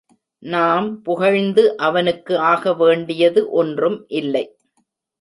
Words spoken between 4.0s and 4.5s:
இல்லை.